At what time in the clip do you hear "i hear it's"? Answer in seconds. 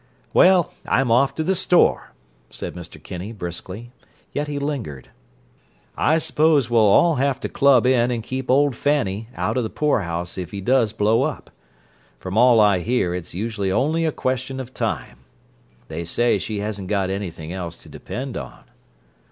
12.59-13.35